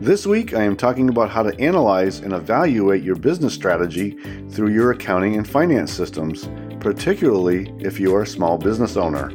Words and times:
This 0.00 0.28
week, 0.28 0.54
I 0.54 0.62
am 0.62 0.76
talking 0.76 1.08
about 1.08 1.28
how 1.28 1.42
to 1.42 1.60
analyze 1.60 2.20
and 2.20 2.32
evaluate 2.32 3.02
your 3.02 3.16
business 3.16 3.52
strategy 3.52 4.16
through 4.48 4.68
your 4.68 4.92
accounting 4.92 5.34
and 5.34 5.46
finance 5.46 5.92
systems, 5.92 6.48
particularly 6.78 7.74
if 7.80 7.98
you 7.98 8.14
are 8.14 8.22
a 8.22 8.26
small 8.26 8.58
business 8.58 8.96
owner. 8.96 9.32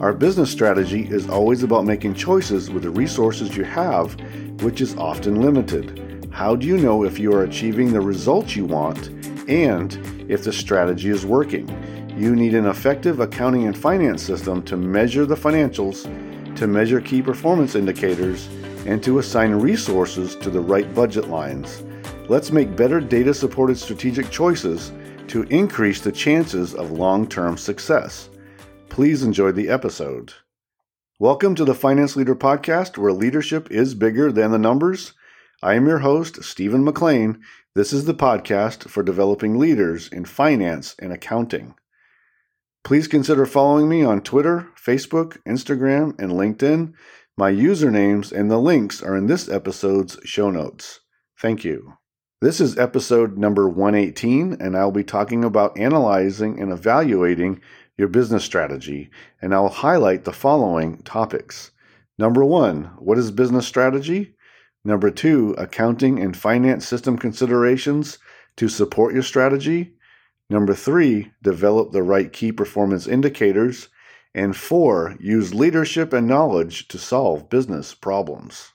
Our 0.00 0.12
business 0.12 0.50
strategy 0.50 1.08
is 1.08 1.30
always 1.30 1.62
about 1.62 1.84
making 1.84 2.14
choices 2.14 2.68
with 2.68 2.82
the 2.82 2.90
resources 2.90 3.56
you 3.56 3.62
have, 3.62 4.20
which 4.60 4.80
is 4.80 4.96
often 4.96 5.40
limited. 5.40 6.28
How 6.32 6.56
do 6.56 6.66
you 6.66 6.78
know 6.78 7.04
if 7.04 7.16
you 7.20 7.32
are 7.32 7.44
achieving 7.44 7.92
the 7.92 8.00
results 8.00 8.56
you 8.56 8.64
want 8.64 9.06
and 9.48 9.94
if 10.28 10.42
the 10.42 10.52
strategy 10.52 11.10
is 11.10 11.24
working? 11.24 11.68
You 12.18 12.34
need 12.34 12.56
an 12.56 12.66
effective 12.66 13.20
accounting 13.20 13.68
and 13.68 13.78
finance 13.78 14.20
system 14.20 14.64
to 14.64 14.76
measure 14.76 15.24
the 15.24 15.36
financials 15.36 16.08
to 16.58 16.66
measure 16.66 17.00
key 17.00 17.22
performance 17.22 17.76
indicators, 17.76 18.48
and 18.84 19.02
to 19.02 19.20
assign 19.20 19.52
resources 19.52 20.34
to 20.34 20.50
the 20.50 20.60
right 20.60 20.92
budget 20.92 21.28
lines. 21.28 21.84
Let's 22.28 22.50
make 22.50 22.76
better 22.76 23.00
data 23.00 23.32
supported 23.32 23.78
strategic 23.78 24.28
choices 24.30 24.90
to 25.28 25.44
increase 25.44 26.00
the 26.00 26.10
chances 26.10 26.74
of 26.74 26.90
long 26.90 27.28
term 27.28 27.56
success. 27.56 28.28
Please 28.88 29.22
enjoy 29.22 29.52
the 29.52 29.68
episode. 29.68 30.32
Welcome 31.20 31.54
to 31.54 31.64
the 31.64 31.74
Finance 31.74 32.16
Leader 32.16 32.34
Podcast, 32.34 32.98
where 32.98 33.12
leadership 33.12 33.70
is 33.70 33.94
bigger 33.94 34.32
than 34.32 34.50
the 34.50 34.58
numbers. 34.58 35.12
I 35.62 35.74
am 35.74 35.86
your 35.86 35.98
host, 35.98 36.42
Stephen 36.42 36.84
McLain. 36.84 37.40
This 37.74 37.92
is 37.92 38.04
the 38.04 38.14
podcast 38.14 38.88
for 38.88 39.04
developing 39.04 39.58
leaders 39.58 40.08
in 40.08 40.24
finance 40.24 40.96
and 40.98 41.12
accounting. 41.12 41.74
Please 42.88 43.06
consider 43.06 43.44
following 43.44 43.86
me 43.86 44.02
on 44.02 44.22
Twitter, 44.22 44.66
Facebook, 44.74 45.36
Instagram, 45.46 46.18
and 46.18 46.32
LinkedIn. 46.32 46.94
My 47.36 47.52
usernames 47.52 48.32
and 48.32 48.50
the 48.50 48.56
links 48.56 49.02
are 49.02 49.14
in 49.14 49.26
this 49.26 49.46
episode's 49.46 50.18
show 50.24 50.50
notes. 50.50 51.00
Thank 51.38 51.66
you. 51.66 51.98
This 52.40 52.62
is 52.62 52.78
episode 52.78 53.36
number 53.36 53.68
118, 53.68 54.56
and 54.58 54.74
I'll 54.74 54.90
be 54.90 55.04
talking 55.04 55.44
about 55.44 55.76
analyzing 55.76 56.58
and 56.58 56.72
evaluating 56.72 57.60
your 57.98 58.08
business 58.08 58.42
strategy, 58.42 59.10
and 59.42 59.52
I'll 59.52 59.68
highlight 59.68 60.24
the 60.24 60.32
following 60.32 61.02
topics. 61.02 61.72
Number 62.18 62.42
one, 62.42 62.84
what 62.98 63.18
is 63.18 63.30
business 63.30 63.66
strategy? 63.66 64.34
Number 64.82 65.10
two, 65.10 65.54
accounting 65.58 66.20
and 66.20 66.34
finance 66.34 66.88
system 66.88 67.18
considerations 67.18 68.16
to 68.56 68.66
support 68.66 69.12
your 69.12 69.24
strategy. 69.24 69.92
Number 70.50 70.74
three, 70.74 71.32
develop 71.42 71.92
the 71.92 72.02
right 72.02 72.32
key 72.32 72.52
performance 72.52 73.06
indicators. 73.06 73.88
And 74.34 74.56
four, 74.56 75.16
use 75.20 75.54
leadership 75.54 76.12
and 76.12 76.26
knowledge 76.26 76.88
to 76.88 76.98
solve 76.98 77.50
business 77.50 77.94
problems. 77.94 78.72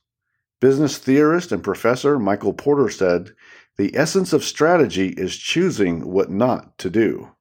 Business 0.62 0.98
theorist 0.98 1.52
and 1.52 1.64
professor 1.64 2.20
Michael 2.20 2.54
Porter 2.54 2.90
said, 2.90 3.32
The 3.78 3.96
essence 3.96 4.34
of 4.34 4.44
strategy 4.44 5.10
is 5.10 5.36
choosing 5.36 6.10
what 6.10 6.30
not 6.30 6.78
to 6.80 6.90
do. 6.90 7.32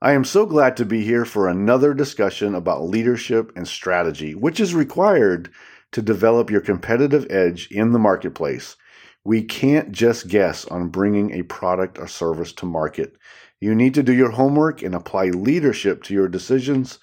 I 0.00 0.12
am 0.12 0.24
so 0.24 0.46
glad 0.46 0.76
to 0.76 0.84
be 0.84 1.02
here 1.02 1.24
for 1.24 1.48
another 1.48 1.92
discussion 1.92 2.54
about 2.54 2.84
leadership 2.88 3.52
and 3.56 3.66
strategy, 3.66 4.34
which 4.34 4.60
is 4.60 4.74
required 4.74 5.50
to 5.92 6.02
develop 6.02 6.50
your 6.50 6.60
competitive 6.60 7.26
edge 7.30 7.68
in 7.70 7.92
the 7.92 7.98
marketplace. 7.98 8.76
We 9.24 9.42
can't 9.42 9.90
just 9.90 10.28
guess 10.28 10.64
on 10.66 10.88
bringing 10.88 11.32
a 11.32 11.42
product 11.42 11.98
or 11.98 12.06
service 12.06 12.52
to 12.54 12.66
market. 12.66 13.16
You 13.60 13.74
need 13.74 13.94
to 13.94 14.02
do 14.02 14.12
your 14.12 14.30
homework 14.30 14.82
and 14.82 14.94
apply 14.94 15.26
leadership 15.26 16.02
to 16.04 16.14
your 16.14 16.28
decisions 16.28 16.98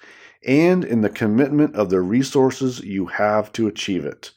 and 0.46 0.84
in 0.84 1.02
the 1.02 1.10
commitment 1.10 1.74
of 1.74 1.90
the 1.90 2.00
resources 2.00 2.80
you 2.80 3.06
have 3.06 3.52
to 3.52 3.66
achieve 3.66 4.04
it. 4.04 4.32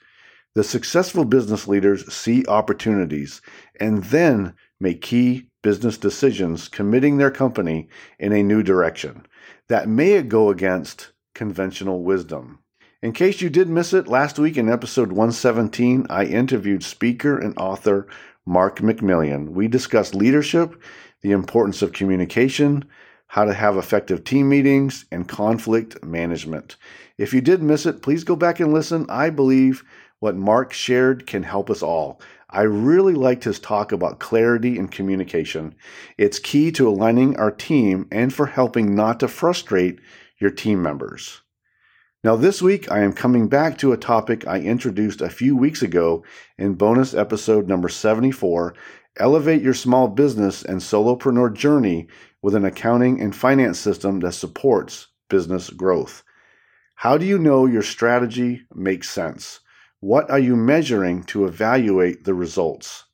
The 0.55 0.63
successful 0.63 1.25
business 1.25 1.67
leaders 1.67 2.11
see 2.11 2.45
opportunities 2.47 3.41
and 3.79 4.03
then 4.05 4.55
make 4.79 5.01
key 5.01 5.49
business 5.61 5.97
decisions, 5.97 6.67
committing 6.67 7.17
their 7.17 7.31
company 7.31 7.87
in 8.17 8.33
a 8.33 8.43
new 8.43 8.63
direction. 8.63 9.25
That 9.67 9.87
may 9.87 10.21
go 10.21 10.49
against 10.49 11.11
conventional 11.35 12.03
wisdom. 12.03 12.59
In 13.01 13.13
case 13.13 13.39
you 13.39 13.49
did 13.49 13.69
miss 13.69 13.93
it, 13.93 14.07
last 14.07 14.39
week 14.39 14.57
in 14.57 14.69
episode 14.69 15.09
117, 15.09 16.07
I 16.09 16.25
interviewed 16.25 16.83
speaker 16.83 17.37
and 17.37 17.57
author 17.57 18.07
Mark 18.45 18.79
McMillian. 18.79 19.49
We 19.49 19.67
discussed 19.67 20.15
leadership 20.15 20.81
the 21.21 21.31
importance 21.31 21.81
of 21.81 21.93
communication, 21.93 22.85
how 23.27 23.45
to 23.45 23.53
have 23.53 23.77
effective 23.77 24.23
team 24.23 24.49
meetings, 24.49 25.05
and 25.11 25.27
conflict 25.27 26.03
management. 26.03 26.75
If 27.17 27.33
you 27.33 27.41
did 27.41 27.61
miss 27.61 27.85
it, 27.85 28.01
please 28.01 28.23
go 28.23 28.35
back 28.35 28.59
and 28.59 28.73
listen. 28.73 29.05
I 29.09 29.29
believe 29.29 29.83
what 30.19 30.35
Mark 30.35 30.73
shared 30.73 31.27
can 31.27 31.43
help 31.43 31.69
us 31.69 31.83
all. 31.83 32.21
I 32.49 32.63
really 32.63 33.13
liked 33.13 33.43
his 33.43 33.59
talk 33.59 33.91
about 33.91 34.19
clarity 34.19 34.77
and 34.77 34.91
communication. 34.91 35.75
It's 36.17 36.39
key 36.39 36.71
to 36.73 36.89
aligning 36.89 37.37
our 37.37 37.51
team 37.51 38.07
and 38.11 38.33
for 38.33 38.47
helping 38.47 38.95
not 38.95 39.19
to 39.19 39.27
frustrate 39.27 39.99
your 40.39 40.49
team 40.49 40.81
members. 40.81 41.41
Now, 42.21 42.35
this 42.35 42.61
week 42.61 42.91
I 42.91 42.99
am 42.99 43.13
coming 43.13 43.47
back 43.47 43.77
to 43.77 43.93
a 43.93 43.97
topic 43.97 44.45
I 44.45 44.59
introduced 44.59 45.21
a 45.21 45.29
few 45.29 45.55
weeks 45.55 45.81
ago 45.81 46.25
in 46.57 46.73
bonus 46.73 47.13
episode 47.13 47.69
number 47.69 47.87
74 47.87 48.75
Elevate 49.15 49.61
your 49.61 49.73
small 49.73 50.09
business 50.09 50.61
and 50.61 50.81
solopreneur 50.81 51.53
journey 51.53 52.09
with 52.41 52.55
an 52.55 52.65
accounting 52.65 53.21
and 53.21 53.33
finance 53.33 53.79
system 53.79 54.19
that 54.19 54.33
supports 54.33 55.07
business 55.29 55.69
growth. 55.69 56.23
How 56.95 57.17
do 57.17 57.25
you 57.25 57.39
know 57.39 57.65
your 57.65 57.83
strategy 57.83 58.63
makes 58.75 59.09
sense? 59.09 59.61
What 60.01 60.29
are 60.29 60.39
you 60.39 60.57
measuring 60.57 61.23
to 61.25 61.45
evaluate 61.45 62.25
the 62.25 62.33
results? 62.33 63.05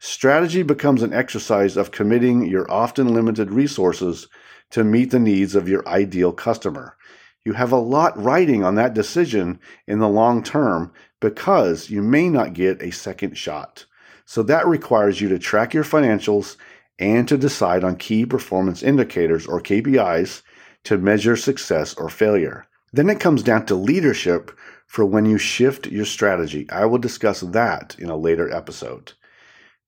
Strategy 0.00 0.64
becomes 0.64 1.02
an 1.02 1.12
exercise 1.12 1.76
of 1.76 1.92
committing 1.92 2.46
your 2.46 2.68
often 2.68 3.14
limited 3.14 3.52
resources 3.52 4.26
to 4.70 4.82
meet 4.82 5.12
the 5.12 5.20
needs 5.20 5.54
of 5.54 5.68
your 5.68 5.86
ideal 5.88 6.32
customer. 6.32 6.96
You 7.44 7.54
have 7.54 7.72
a 7.72 7.76
lot 7.76 8.22
riding 8.22 8.62
on 8.62 8.74
that 8.74 8.94
decision 8.94 9.60
in 9.86 9.98
the 9.98 10.08
long 10.08 10.42
term 10.42 10.92
because 11.20 11.88
you 11.90 12.02
may 12.02 12.28
not 12.28 12.54
get 12.54 12.82
a 12.82 12.90
second 12.90 13.36
shot. 13.36 13.86
So 14.26 14.42
that 14.44 14.66
requires 14.66 15.20
you 15.20 15.28
to 15.30 15.38
track 15.38 15.74
your 15.74 15.84
financials 15.84 16.56
and 16.98 17.26
to 17.28 17.38
decide 17.38 17.82
on 17.82 17.96
key 17.96 18.26
performance 18.26 18.82
indicators 18.82 19.46
or 19.46 19.60
KPIs 19.60 20.42
to 20.84 20.98
measure 20.98 21.36
success 21.36 21.94
or 21.94 22.10
failure. 22.10 22.66
Then 22.92 23.08
it 23.08 23.20
comes 23.20 23.42
down 23.42 23.66
to 23.66 23.74
leadership 23.74 24.50
for 24.86 25.04
when 25.04 25.24
you 25.24 25.38
shift 25.38 25.86
your 25.86 26.04
strategy. 26.04 26.68
I 26.70 26.84
will 26.84 26.98
discuss 26.98 27.40
that 27.40 27.96
in 27.98 28.10
a 28.10 28.16
later 28.16 28.52
episode. 28.52 29.12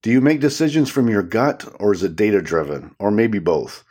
Do 0.02 0.10
you 0.10 0.20
make 0.20 0.40
decisions 0.40 0.90
from 0.90 1.08
your 1.08 1.22
gut 1.22 1.68
or 1.78 1.92
is 1.92 2.02
it 2.02 2.16
data 2.16 2.40
driven 2.40 2.94
or 2.98 3.10
maybe 3.10 3.38
both? 3.38 3.84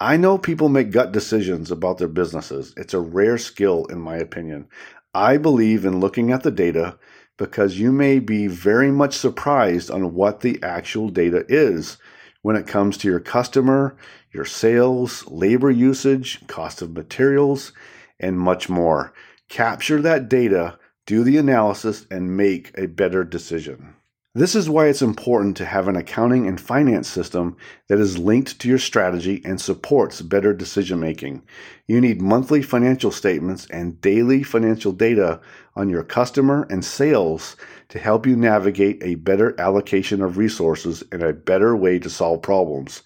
I 0.00 0.16
know 0.16 0.38
people 0.38 0.68
make 0.68 0.90
gut 0.90 1.12
decisions 1.12 1.70
about 1.70 1.98
their 1.98 2.08
businesses. 2.08 2.74
It's 2.76 2.94
a 2.94 3.00
rare 3.00 3.38
skill, 3.38 3.84
in 3.86 4.00
my 4.00 4.16
opinion. 4.16 4.66
I 5.14 5.36
believe 5.36 5.84
in 5.84 6.00
looking 6.00 6.32
at 6.32 6.42
the 6.42 6.50
data 6.50 6.98
because 7.36 7.78
you 7.78 7.92
may 7.92 8.18
be 8.18 8.48
very 8.48 8.90
much 8.90 9.16
surprised 9.16 9.90
on 9.90 10.14
what 10.14 10.40
the 10.40 10.60
actual 10.62 11.08
data 11.08 11.44
is 11.48 11.96
when 12.42 12.56
it 12.56 12.66
comes 12.66 12.96
to 12.98 13.08
your 13.08 13.20
customer, 13.20 13.96
your 14.32 14.44
sales, 14.44 15.24
labor 15.28 15.70
usage, 15.70 16.44
cost 16.48 16.82
of 16.82 16.92
materials, 16.92 17.72
and 18.18 18.38
much 18.38 18.68
more. 18.68 19.12
Capture 19.48 20.02
that 20.02 20.28
data, 20.28 20.78
do 21.06 21.22
the 21.22 21.36
analysis, 21.36 22.06
and 22.10 22.36
make 22.36 22.72
a 22.76 22.86
better 22.86 23.24
decision. 23.24 23.94
This 24.36 24.56
is 24.56 24.68
why 24.68 24.88
it's 24.88 25.00
important 25.00 25.56
to 25.58 25.64
have 25.64 25.86
an 25.86 25.94
accounting 25.94 26.48
and 26.48 26.60
finance 26.60 27.06
system 27.06 27.56
that 27.86 28.00
is 28.00 28.18
linked 28.18 28.58
to 28.58 28.68
your 28.68 28.80
strategy 28.80 29.40
and 29.44 29.60
supports 29.60 30.22
better 30.22 30.52
decision 30.52 30.98
making. 30.98 31.44
You 31.86 32.00
need 32.00 32.20
monthly 32.20 32.60
financial 32.60 33.12
statements 33.12 33.68
and 33.70 34.00
daily 34.00 34.42
financial 34.42 34.90
data 34.90 35.40
on 35.76 35.88
your 35.88 36.02
customer 36.02 36.66
and 36.68 36.84
sales 36.84 37.54
to 37.90 38.00
help 38.00 38.26
you 38.26 38.34
navigate 38.34 39.00
a 39.04 39.14
better 39.14 39.54
allocation 39.60 40.20
of 40.20 40.36
resources 40.36 41.04
and 41.12 41.22
a 41.22 41.32
better 41.32 41.76
way 41.76 42.00
to 42.00 42.10
solve 42.10 42.42
problems, 42.42 43.04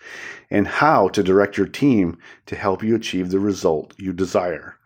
and 0.51 0.67
how 0.67 1.09
to 1.09 1.23
direct 1.23 1.59
your 1.59 1.67
team 1.67 2.17
to 2.47 2.57
help 2.57 2.83
you 2.83 2.95
achieve 2.95 3.29
the 3.29 3.39
result 3.39 3.93
you 3.99 4.15
desire. 4.15 4.77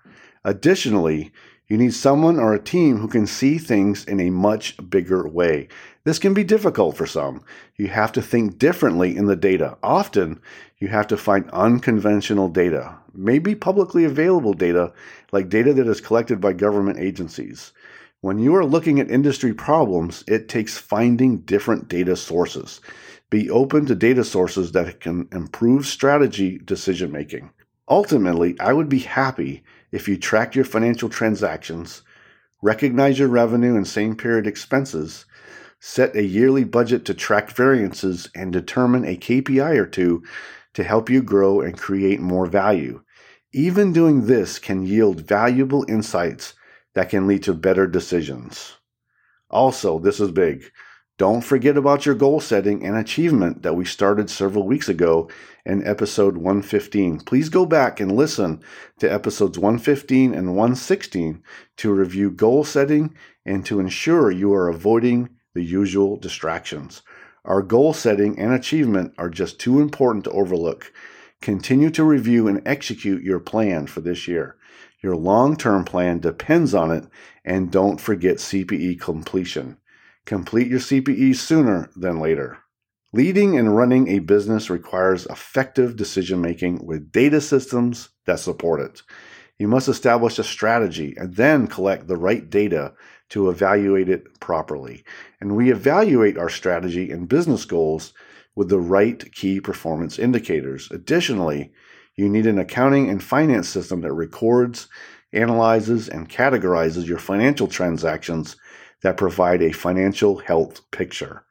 Additionally, 0.42 1.30
you 1.72 1.78
need 1.78 1.94
someone 1.94 2.38
or 2.38 2.52
a 2.52 2.62
team 2.62 2.98
who 2.98 3.08
can 3.08 3.26
see 3.26 3.56
things 3.56 4.04
in 4.04 4.20
a 4.20 4.28
much 4.28 4.76
bigger 4.90 5.26
way. 5.26 5.68
This 6.04 6.18
can 6.18 6.34
be 6.34 6.44
difficult 6.44 6.98
for 6.98 7.06
some. 7.06 7.42
You 7.78 7.88
have 7.88 8.12
to 8.12 8.20
think 8.20 8.58
differently 8.58 9.16
in 9.16 9.24
the 9.24 9.36
data. 9.36 9.78
Often, 9.82 10.42
you 10.80 10.88
have 10.88 11.06
to 11.06 11.16
find 11.16 11.48
unconventional 11.50 12.50
data, 12.50 12.98
maybe 13.14 13.54
publicly 13.54 14.04
available 14.04 14.52
data, 14.52 14.92
like 15.32 15.48
data 15.48 15.72
that 15.72 15.86
is 15.86 16.02
collected 16.02 16.42
by 16.42 16.52
government 16.52 16.98
agencies. 16.98 17.72
When 18.20 18.38
you 18.38 18.54
are 18.54 18.66
looking 18.66 19.00
at 19.00 19.10
industry 19.10 19.54
problems, 19.54 20.24
it 20.28 20.50
takes 20.50 20.76
finding 20.76 21.38
different 21.38 21.88
data 21.88 22.16
sources. 22.16 22.82
Be 23.30 23.48
open 23.48 23.86
to 23.86 23.94
data 23.94 24.24
sources 24.24 24.72
that 24.72 25.00
can 25.00 25.26
improve 25.32 25.86
strategy 25.86 26.58
decision 26.58 27.10
making. 27.10 27.48
Ultimately, 27.88 28.60
I 28.60 28.74
would 28.74 28.90
be 28.90 28.98
happy 28.98 29.62
if 29.92 30.08
you 30.08 30.16
track 30.16 30.54
your 30.56 30.64
financial 30.64 31.08
transactions, 31.08 32.02
recognize 32.62 33.18
your 33.18 33.28
revenue 33.28 33.76
and 33.76 33.86
same 33.86 34.16
period 34.16 34.46
expenses, 34.46 35.26
set 35.78 36.16
a 36.16 36.24
yearly 36.24 36.64
budget 36.64 37.04
to 37.04 37.14
track 37.14 37.50
variances, 37.50 38.30
and 38.34 38.52
determine 38.52 39.04
a 39.04 39.16
KPI 39.16 39.76
or 39.76 39.86
two 39.86 40.22
to 40.74 40.82
help 40.82 41.10
you 41.10 41.22
grow 41.22 41.60
and 41.60 41.78
create 41.78 42.20
more 42.20 42.46
value. 42.46 43.02
Even 43.52 43.92
doing 43.92 44.26
this 44.26 44.58
can 44.58 44.86
yield 44.86 45.20
valuable 45.20 45.84
insights 45.88 46.54
that 46.94 47.10
can 47.10 47.26
lead 47.26 47.42
to 47.42 47.52
better 47.52 47.86
decisions. 47.86 48.76
Also, 49.50 49.98
this 49.98 50.20
is 50.20 50.30
big. 50.30 50.70
Don't 51.22 51.42
forget 51.42 51.76
about 51.76 52.04
your 52.04 52.16
goal 52.16 52.40
setting 52.40 52.84
and 52.84 52.96
achievement 52.96 53.62
that 53.62 53.76
we 53.76 53.84
started 53.84 54.28
several 54.28 54.66
weeks 54.66 54.88
ago 54.88 55.30
in 55.64 55.86
episode 55.86 56.36
115. 56.36 57.20
Please 57.20 57.48
go 57.48 57.64
back 57.64 58.00
and 58.00 58.10
listen 58.10 58.60
to 58.98 59.06
episodes 59.06 59.56
115 59.56 60.34
and 60.34 60.56
116 60.56 61.40
to 61.76 61.92
review 61.92 62.28
goal 62.28 62.64
setting 62.64 63.14
and 63.46 63.64
to 63.66 63.78
ensure 63.78 64.32
you 64.32 64.52
are 64.52 64.68
avoiding 64.68 65.28
the 65.54 65.62
usual 65.62 66.16
distractions. 66.16 67.02
Our 67.44 67.62
goal 67.62 67.92
setting 67.92 68.36
and 68.36 68.52
achievement 68.52 69.14
are 69.16 69.30
just 69.30 69.60
too 69.60 69.80
important 69.80 70.24
to 70.24 70.32
overlook. 70.32 70.92
Continue 71.40 71.90
to 71.90 72.02
review 72.02 72.48
and 72.48 72.60
execute 72.66 73.22
your 73.22 73.38
plan 73.38 73.86
for 73.86 74.00
this 74.00 74.26
year. 74.26 74.56
Your 75.04 75.14
long 75.14 75.56
term 75.56 75.84
plan 75.84 76.18
depends 76.18 76.74
on 76.74 76.90
it, 76.90 77.04
and 77.44 77.70
don't 77.70 78.00
forget 78.00 78.38
CPE 78.38 78.98
completion. 79.00 79.76
Complete 80.24 80.68
your 80.68 80.80
CPE 80.80 81.34
sooner 81.36 81.90
than 81.96 82.20
later. 82.20 82.58
Leading 83.12 83.58
and 83.58 83.76
running 83.76 84.08
a 84.08 84.20
business 84.20 84.70
requires 84.70 85.26
effective 85.26 85.96
decision 85.96 86.40
making 86.40 86.86
with 86.86 87.12
data 87.12 87.40
systems 87.40 88.10
that 88.24 88.38
support 88.38 88.80
it. 88.80 89.02
You 89.58 89.68
must 89.68 89.88
establish 89.88 90.38
a 90.38 90.44
strategy 90.44 91.14
and 91.16 91.34
then 91.34 91.66
collect 91.66 92.06
the 92.06 92.16
right 92.16 92.48
data 92.48 92.94
to 93.30 93.50
evaluate 93.50 94.08
it 94.08 94.40
properly. 94.40 95.04
And 95.40 95.56
we 95.56 95.70
evaluate 95.70 96.38
our 96.38 96.48
strategy 96.48 97.10
and 97.10 97.28
business 97.28 97.64
goals 97.64 98.14
with 98.54 98.68
the 98.68 98.80
right 98.80 99.32
key 99.32 99.60
performance 99.60 100.18
indicators. 100.18 100.90
Additionally, 100.90 101.72
you 102.16 102.28
need 102.28 102.46
an 102.46 102.58
accounting 102.58 103.08
and 103.08 103.22
finance 103.22 103.68
system 103.68 104.02
that 104.02 104.12
records, 104.12 104.88
analyzes, 105.32 106.08
and 106.08 106.28
categorizes 106.28 107.06
your 107.06 107.18
financial 107.18 107.68
transactions 107.68 108.56
that 109.02 109.16
provide 109.16 109.62
a 109.62 109.72
financial 109.72 110.38
health 110.38 110.80
picture. 110.90 111.44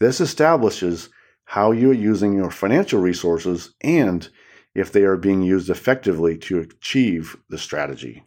This 0.00 0.20
establishes 0.20 1.10
how 1.44 1.72
you 1.72 1.90
are 1.90 1.94
using 1.94 2.34
your 2.34 2.50
financial 2.50 3.00
resources 3.00 3.74
and 3.82 4.28
if 4.74 4.90
they 4.92 5.02
are 5.02 5.16
being 5.16 5.42
used 5.42 5.70
effectively 5.70 6.36
to 6.36 6.60
achieve 6.60 7.36
the 7.48 7.58
strategy. 7.58 8.24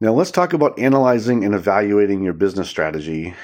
Now, 0.00 0.12
let's 0.12 0.32
talk 0.32 0.52
about 0.52 0.78
analyzing 0.78 1.44
and 1.44 1.54
evaluating 1.54 2.22
your 2.22 2.32
business 2.32 2.68
strategy. 2.68 3.34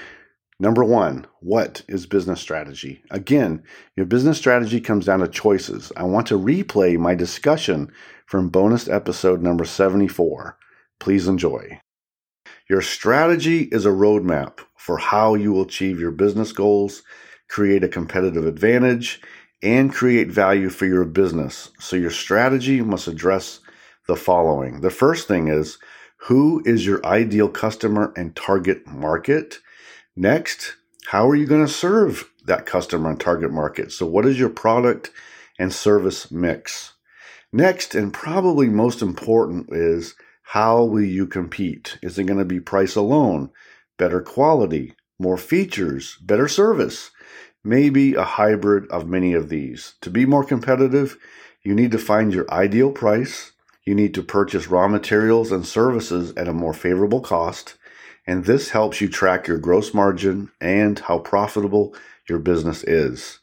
Number 0.59 0.85
one, 0.85 1.27
what 1.41 1.83
is 1.89 2.07
business 2.07 2.41
strategy? 2.41 3.03
Again, 3.11 3.63
your 3.97 4.05
business 4.05 4.37
strategy 4.37 4.81
comes 4.81 5.07
down 5.07 5.21
to 5.21 5.29
choices. 5.29 5.93
I 5.97 6.03
want 6.05 6.27
to 6.27 6.39
replay 6.39 6.99
my 6.99 7.15
discussion 7.15 7.91
from 8.27 8.49
bonus 8.49 8.89
episode 8.89 9.43
number 9.43 9.65
74. 9.65 10.59
Please 10.99 11.29
enjoy. 11.29 11.81
Your 12.69 12.83
strategy 12.83 13.63
is 13.73 13.87
a 13.87 13.91
roadmap 13.91 14.59
for 14.81 14.97
how 14.97 15.35
you 15.35 15.53
will 15.53 15.63
achieve 15.63 16.01
your 16.01 16.11
business 16.11 16.53
goals, 16.53 17.03
create 17.49 17.85
a 17.85 17.89
competitive 17.89 18.47
advantage, 18.47 19.21
and 19.63 19.93
create 19.93 20.29
value 20.29 20.71
for 20.71 20.87
your 20.87 21.05
business. 21.05 21.71
So, 21.79 21.97
your 21.97 22.11
strategy 22.11 22.81
must 22.81 23.07
address 23.07 23.61
the 24.09 24.17
following. 24.17 24.81
The 24.81 24.91
first 24.91 25.29
thing 25.29 25.49
is 25.49 25.77
who 26.17 26.63
is 26.65 26.87
your 26.87 27.05
ideal 27.05 27.51
customer 27.51 28.15
and 28.17 28.35
target 28.35 28.87
market? 28.87 29.59
Next, 30.17 30.77
how 31.09 31.29
are 31.29 31.37
you 31.37 31.47
going 31.47 31.67
to 31.67 31.73
serve 31.73 32.31
that 32.47 32.65
customer 32.65 33.11
and 33.11 33.21
target 33.21 33.51
market? 33.51 33.93
So, 33.93 34.07
what 34.07 34.25
is 34.25 34.39
your 34.39 34.49
product 34.49 35.11
and 35.59 35.75
service 35.75 36.31
mix? 36.31 36.95
Next, 37.53 37.95
and 37.95 38.15
probably 38.15 38.69
most 38.69 39.03
important, 39.03 39.67
is 39.73 40.15
how 40.43 40.85
will 40.85 41.05
you 41.05 41.27
compete? 41.27 41.99
Is 42.03 42.19
it 42.19 42.25
going 42.25 42.39
to 42.39 42.47
be 42.47 42.61
price 42.61 42.97
alone, 42.97 43.51
better 44.01 44.23
quality, 44.23 44.95
more 45.19 45.37
features, 45.37 46.17
better 46.23 46.49
service? 46.49 47.11
Maybe 47.63 48.15
a 48.15 48.25
hybrid 48.25 48.91
of 48.91 49.07
many 49.07 49.35
of 49.35 49.51
these. 49.51 49.95
To 50.01 50.09
be 50.09 50.25
more 50.25 50.43
competitive, 50.43 51.19
you 51.63 51.75
need 51.75 51.91
to 51.93 51.99
find 51.99 52.33
your 52.33 52.51
ideal 52.51 52.93
price, 52.93 53.53
you 53.85 53.95
need 53.95 54.15
to 54.15 54.23
purchase 54.23 54.69
raw 54.69 54.89
materials 54.89 55.53
and 55.53 55.67
services 55.67 56.33
at 56.39 56.49
a 56.49 56.55
more 56.55 56.73
favorable 56.73 57.21
cost, 57.21 57.75
and 58.27 58.47
this 58.47 58.71
helps 58.71 59.03
you 59.03 59.09
track 59.09 59.47
your 59.47 59.59
gross 59.59 59.93
margin 59.93 60.51
and 60.63 60.99
how 61.01 61.19
profitable 61.19 61.95
your 62.27 62.39
business 62.39 62.83
is. 62.85 63.39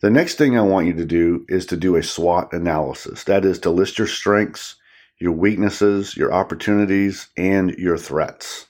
The 0.00 0.10
next 0.10 0.38
thing 0.38 0.58
I 0.58 0.62
want 0.62 0.88
you 0.88 0.94
to 0.94 1.04
do 1.04 1.46
is 1.48 1.66
to 1.66 1.76
do 1.76 1.94
a 1.94 2.02
SWOT 2.02 2.52
analysis. 2.52 3.22
That 3.24 3.44
is 3.44 3.60
to 3.60 3.70
list 3.70 3.98
your 3.98 4.08
strengths, 4.08 4.74
your 5.20 5.32
weaknesses, 5.32 6.16
your 6.16 6.32
opportunities, 6.32 7.28
and 7.36 7.70
your 7.72 7.98
threats. 7.98 8.66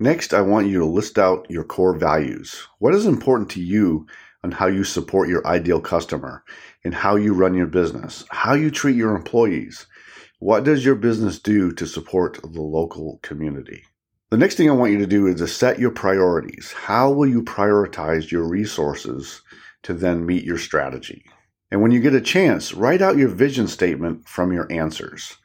Next, 0.00 0.34
I 0.34 0.40
want 0.40 0.66
you 0.66 0.80
to 0.80 0.86
list 0.86 1.18
out 1.18 1.46
your 1.48 1.62
core 1.62 1.96
values. 1.96 2.66
What 2.80 2.94
is 2.94 3.06
important 3.06 3.48
to 3.50 3.62
you 3.62 4.06
on 4.42 4.50
how 4.50 4.66
you 4.66 4.82
support 4.82 5.28
your 5.28 5.46
ideal 5.46 5.80
customer 5.80 6.42
and 6.84 6.92
how 6.92 7.14
you 7.14 7.32
run 7.32 7.54
your 7.54 7.68
business, 7.68 8.24
how 8.30 8.54
you 8.54 8.72
treat 8.72 8.96
your 8.96 9.14
employees, 9.14 9.86
what 10.40 10.64
does 10.64 10.84
your 10.84 10.96
business 10.96 11.38
do 11.38 11.70
to 11.72 11.86
support 11.86 12.40
the 12.42 12.60
local 12.60 13.20
community? 13.22 13.84
The 14.30 14.36
next 14.36 14.56
thing 14.56 14.68
I 14.68 14.74
want 14.74 14.90
you 14.90 14.98
to 14.98 15.06
do 15.06 15.28
is 15.28 15.36
to 15.36 15.46
set 15.46 15.78
your 15.78 15.92
priorities. 15.92 16.72
How 16.72 17.12
will 17.12 17.28
you 17.28 17.42
prioritize 17.42 18.32
your 18.32 18.48
resources 18.48 19.42
to 19.84 19.94
then 19.94 20.26
meet 20.26 20.42
your 20.42 20.58
strategy? 20.58 21.24
And 21.70 21.80
when 21.80 21.92
you 21.92 22.00
get 22.00 22.14
a 22.14 22.20
chance, 22.20 22.74
write 22.74 23.00
out 23.00 23.16
your 23.16 23.28
vision 23.28 23.68
statement 23.68 24.28
from 24.28 24.52
your 24.52 24.70
answers. 24.72 25.36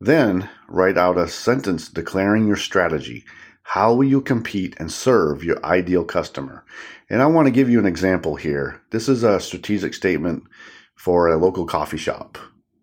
Then 0.00 0.48
write 0.68 0.96
out 0.96 1.18
a 1.18 1.28
sentence 1.28 1.88
declaring 1.88 2.46
your 2.46 2.56
strategy. 2.56 3.26
How 3.62 3.94
will 3.94 4.04
you 4.04 4.20
compete 4.20 4.74
and 4.78 4.90
serve 4.90 5.44
your 5.44 5.64
ideal 5.64 6.04
customer? 6.04 6.64
And 7.08 7.22
I 7.22 7.26
want 7.26 7.46
to 7.46 7.52
give 7.52 7.70
you 7.70 7.78
an 7.78 7.86
example 7.86 8.36
here. 8.36 8.80
This 8.90 9.08
is 9.08 9.22
a 9.22 9.40
strategic 9.40 9.94
statement 9.94 10.44
for 10.96 11.28
a 11.28 11.36
local 11.36 11.66
coffee 11.66 11.96
shop. 11.96 12.38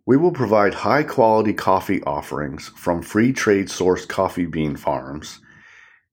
We 0.05 0.17
will 0.17 0.31
provide 0.31 0.73
high 0.73 1.03
quality 1.03 1.53
coffee 1.53 2.01
offerings 2.03 2.69
from 2.69 3.01
free 3.01 3.33
trade 3.33 3.69
source 3.69 4.05
coffee 4.05 4.45
bean 4.45 4.75
farms 4.75 5.41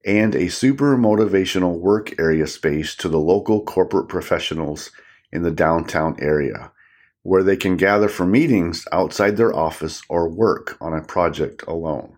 and 0.04 0.35
a 0.35 0.49
super 0.49 0.97
motivational 0.97 1.78
work 1.78 2.18
area 2.18 2.47
space 2.47 2.94
to 2.97 3.09
the 3.09 3.21
local 3.21 3.62
corporate 3.62 4.09
professionals 4.09 4.90
in 5.33 5.42
the 5.42 5.50
downtown 5.50 6.16
area 6.18 6.73
where 7.23 7.42
they 7.42 7.56
can 7.56 7.76
gather 7.76 8.09
for 8.09 8.26
meetings 8.26 8.87
outside 8.92 9.37
their 9.37 9.54
office 9.54 10.02
or 10.11 10.28
work 10.28 10.76
on 10.80 10.92
a 10.92 11.02
project 11.02 11.62
alone. 11.66 12.16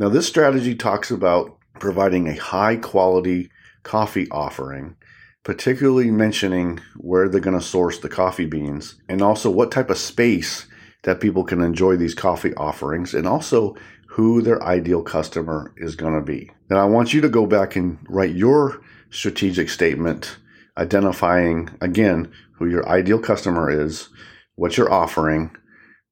Now, 0.00 0.08
this 0.08 0.26
strategy 0.26 0.74
talks 0.74 1.12
about 1.12 1.56
providing 1.78 2.26
a 2.26 2.34
high 2.34 2.76
quality 2.76 3.50
coffee 3.84 4.26
offering 4.30 4.96
particularly 5.42 6.10
mentioning 6.10 6.80
where 6.96 7.28
they're 7.28 7.40
going 7.40 7.58
to 7.58 7.64
source 7.64 7.98
the 7.98 8.08
coffee 8.08 8.46
beans 8.46 8.96
and 9.08 9.22
also 9.22 9.50
what 9.50 9.72
type 9.72 9.90
of 9.90 9.98
space 9.98 10.66
that 11.04 11.20
people 11.20 11.44
can 11.44 11.62
enjoy 11.62 11.96
these 11.96 12.14
coffee 12.14 12.54
offerings 12.54 13.14
and 13.14 13.26
also 13.26 13.74
who 14.06 14.42
their 14.42 14.62
ideal 14.62 15.02
customer 15.02 15.72
is 15.78 15.96
going 15.96 16.14
to 16.14 16.20
be. 16.20 16.50
Now, 16.68 16.78
I 16.78 16.84
want 16.84 17.14
you 17.14 17.20
to 17.22 17.28
go 17.28 17.46
back 17.46 17.76
and 17.76 17.98
write 18.08 18.34
your 18.34 18.82
strategic 19.10 19.70
statement 19.70 20.36
identifying 20.76 21.70
again 21.80 22.30
who 22.52 22.66
your 22.66 22.86
ideal 22.88 23.18
customer 23.18 23.70
is, 23.70 24.10
what 24.56 24.76
you're 24.76 24.92
offering, 24.92 25.56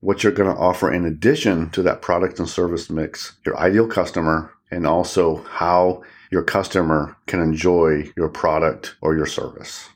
what 0.00 0.23
you're 0.23 0.33
going 0.33 0.52
to 0.52 0.61
offer 0.61 0.93
in 0.93 1.05
addition 1.05 1.71
to 1.71 1.83
that 1.83 2.02
product 2.02 2.38
and 2.38 2.49
service 2.49 2.88
mix, 2.88 3.37
your 3.45 3.59
ideal 3.59 3.87
customer, 3.87 4.52
and 4.71 4.87
also 4.87 5.43
how 5.45 6.02
your 6.31 6.43
customer 6.43 7.17
can 7.26 7.40
enjoy 7.40 8.11
your 8.17 8.28
product 8.28 8.97
or 9.00 9.17
your 9.17 9.26
service. 9.26 9.88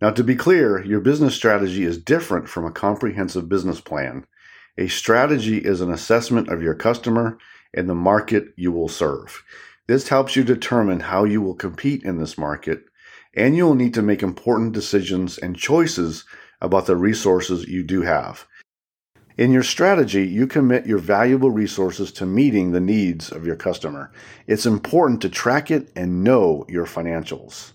Now, 0.00 0.10
to 0.10 0.24
be 0.24 0.36
clear, 0.36 0.84
your 0.84 1.00
business 1.00 1.34
strategy 1.34 1.84
is 1.84 1.96
different 1.96 2.48
from 2.48 2.64
a 2.64 2.72
comprehensive 2.72 3.48
business 3.48 3.80
plan. 3.80 4.26
A 4.78 4.88
strategy 4.88 5.58
is 5.58 5.80
an 5.80 5.92
assessment 5.92 6.48
of 6.48 6.62
your 6.62 6.74
customer 6.74 7.38
and 7.74 7.88
the 7.88 7.94
market 7.94 8.48
you 8.56 8.72
will 8.72 8.88
serve. 8.88 9.42
This 9.86 10.08
helps 10.08 10.36
you 10.36 10.44
determine 10.44 11.00
how 11.00 11.24
you 11.24 11.40
will 11.40 11.54
compete 11.54 12.02
in 12.04 12.18
this 12.18 12.38
market, 12.38 12.84
and 13.34 13.56
you 13.56 13.64
will 13.66 13.74
need 13.74 13.94
to 13.94 14.02
make 14.02 14.22
important 14.22 14.72
decisions 14.72 15.38
and 15.38 15.56
choices 15.56 16.24
about 16.60 16.86
the 16.86 16.96
resources 16.96 17.66
you 17.66 17.82
do 17.82 18.02
have. 18.02 18.46
In 19.38 19.50
your 19.50 19.62
strategy, 19.62 20.26
you 20.26 20.46
commit 20.46 20.84
your 20.84 20.98
valuable 20.98 21.50
resources 21.50 22.12
to 22.12 22.26
meeting 22.26 22.72
the 22.72 22.80
needs 22.80 23.32
of 23.32 23.46
your 23.46 23.56
customer. 23.56 24.12
It's 24.46 24.66
important 24.66 25.22
to 25.22 25.30
track 25.30 25.70
it 25.70 25.90
and 25.96 26.22
know 26.22 26.66
your 26.68 26.84
financials. 26.84 27.72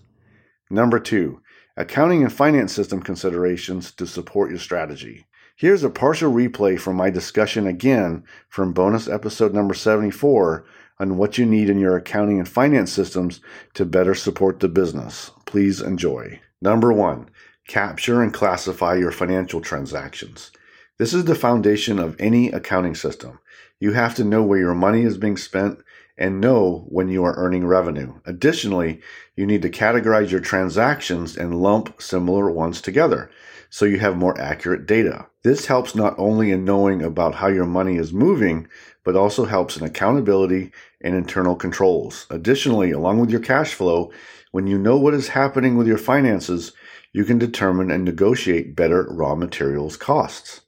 Number 0.70 1.00
two, 1.00 1.40
accounting 1.76 2.22
and 2.22 2.32
finance 2.32 2.72
system 2.72 3.02
considerations 3.02 3.90
to 3.92 4.06
support 4.06 4.50
your 4.50 4.60
strategy. 4.60 5.26
Here's 5.56 5.82
a 5.82 5.90
partial 5.90 6.32
replay 6.32 6.78
from 6.78 6.94
my 6.94 7.10
discussion 7.10 7.66
again 7.66 8.22
from 8.48 8.72
bonus 8.72 9.08
episode 9.08 9.52
number 9.52 9.74
74 9.74 10.64
on 11.00 11.16
what 11.16 11.38
you 11.38 11.44
need 11.44 11.68
in 11.68 11.80
your 11.80 11.96
accounting 11.96 12.38
and 12.38 12.48
finance 12.48 12.92
systems 12.92 13.40
to 13.74 13.84
better 13.84 14.14
support 14.14 14.60
the 14.60 14.68
business. 14.68 15.32
Please 15.46 15.80
enjoy. 15.80 16.40
Number 16.60 16.92
one, 16.92 17.28
capture 17.66 18.22
and 18.22 18.32
classify 18.32 18.94
your 18.94 19.10
financial 19.10 19.60
transactions. 19.60 20.52
This 20.98 21.14
is 21.14 21.26
the 21.26 21.36
foundation 21.36 22.00
of 22.00 22.16
any 22.18 22.50
accounting 22.50 22.96
system. 22.96 23.38
You 23.78 23.92
have 23.92 24.16
to 24.16 24.24
know 24.24 24.42
where 24.42 24.58
your 24.58 24.74
money 24.74 25.02
is 25.04 25.16
being 25.16 25.36
spent 25.36 25.78
and 26.16 26.40
know 26.40 26.86
when 26.88 27.06
you 27.06 27.22
are 27.22 27.36
earning 27.36 27.64
revenue. 27.64 28.14
Additionally, 28.24 29.00
you 29.36 29.46
need 29.46 29.62
to 29.62 29.70
categorize 29.70 30.32
your 30.32 30.40
transactions 30.40 31.36
and 31.36 31.62
lump 31.62 32.02
similar 32.02 32.50
ones 32.50 32.80
together 32.80 33.30
so 33.70 33.84
you 33.84 34.00
have 34.00 34.16
more 34.16 34.36
accurate 34.40 34.86
data. 34.86 35.26
This 35.44 35.66
helps 35.66 35.94
not 35.94 36.16
only 36.18 36.50
in 36.50 36.64
knowing 36.64 37.00
about 37.00 37.36
how 37.36 37.46
your 37.46 37.66
money 37.66 37.96
is 37.96 38.12
moving, 38.12 38.66
but 39.04 39.14
also 39.14 39.44
helps 39.44 39.76
in 39.76 39.84
accountability 39.84 40.72
and 41.00 41.14
internal 41.14 41.54
controls. 41.54 42.26
Additionally, 42.28 42.90
along 42.90 43.20
with 43.20 43.30
your 43.30 43.38
cash 43.38 43.72
flow, 43.72 44.10
when 44.50 44.66
you 44.66 44.76
know 44.76 44.96
what 44.96 45.14
is 45.14 45.28
happening 45.28 45.76
with 45.76 45.86
your 45.86 45.96
finances, 45.96 46.72
you 47.12 47.24
can 47.24 47.38
determine 47.38 47.92
and 47.92 48.04
negotiate 48.04 48.74
better 48.74 49.06
raw 49.12 49.36
materials 49.36 49.96
costs. 49.96 50.62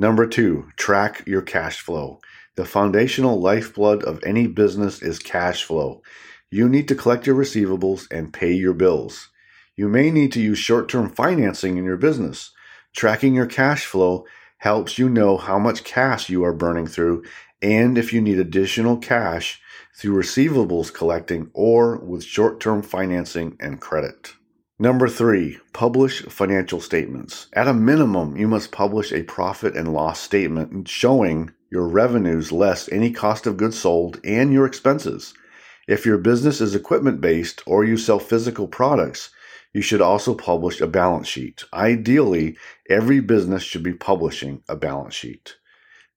Number 0.00 0.26
two, 0.26 0.70
track 0.78 1.24
your 1.26 1.42
cash 1.42 1.82
flow. 1.82 2.20
The 2.56 2.64
foundational 2.64 3.38
lifeblood 3.38 4.02
of 4.02 4.24
any 4.24 4.46
business 4.46 5.02
is 5.02 5.18
cash 5.18 5.62
flow. 5.62 6.00
You 6.50 6.70
need 6.70 6.88
to 6.88 6.94
collect 6.94 7.26
your 7.26 7.36
receivables 7.36 8.10
and 8.10 8.32
pay 8.32 8.52
your 8.54 8.72
bills. 8.72 9.28
You 9.76 9.88
may 9.88 10.10
need 10.10 10.32
to 10.32 10.40
use 10.40 10.56
short 10.56 10.88
term 10.88 11.10
financing 11.10 11.76
in 11.76 11.84
your 11.84 11.98
business. 11.98 12.50
Tracking 12.96 13.34
your 13.34 13.44
cash 13.44 13.84
flow 13.84 14.24
helps 14.56 14.96
you 14.96 15.10
know 15.10 15.36
how 15.36 15.58
much 15.58 15.84
cash 15.84 16.30
you 16.30 16.44
are 16.44 16.54
burning 16.54 16.86
through 16.86 17.22
and 17.60 17.98
if 17.98 18.10
you 18.10 18.22
need 18.22 18.38
additional 18.38 18.96
cash 18.96 19.60
through 19.94 20.18
receivables 20.18 20.94
collecting 20.94 21.50
or 21.52 21.98
with 21.98 22.24
short 22.24 22.58
term 22.58 22.80
financing 22.80 23.54
and 23.60 23.82
credit. 23.82 24.32
Number 24.82 25.08
three, 25.08 25.58
publish 25.74 26.22
financial 26.22 26.80
statements. 26.80 27.48
At 27.52 27.68
a 27.68 27.74
minimum, 27.74 28.38
you 28.38 28.48
must 28.48 28.72
publish 28.72 29.12
a 29.12 29.24
profit 29.24 29.76
and 29.76 29.92
loss 29.92 30.18
statement 30.18 30.88
showing 30.88 31.50
your 31.70 31.86
revenues 31.86 32.50
less 32.50 32.90
any 32.90 33.10
cost 33.12 33.46
of 33.46 33.58
goods 33.58 33.78
sold 33.78 34.18
and 34.24 34.54
your 34.54 34.64
expenses. 34.64 35.34
If 35.86 36.06
your 36.06 36.16
business 36.16 36.62
is 36.62 36.74
equipment 36.74 37.20
based 37.20 37.62
or 37.66 37.84
you 37.84 37.98
sell 37.98 38.18
physical 38.18 38.66
products, 38.66 39.28
you 39.74 39.82
should 39.82 40.00
also 40.00 40.34
publish 40.34 40.80
a 40.80 40.86
balance 40.86 41.28
sheet. 41.28 41.62
Ideally, 41.74 42.56
every 42.88 43.20
business 43.20 43.62
should 43.62 43.82
be 43.82 43.92
publishing 43.92 44.62
a 44.66 44.76
balance 44.76 45.14
sheet. 45.14 45.56